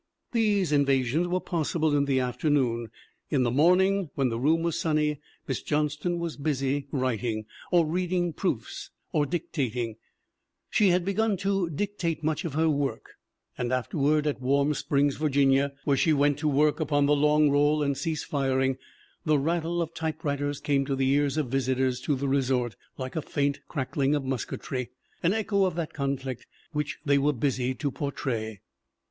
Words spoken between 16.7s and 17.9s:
upon The Long Roll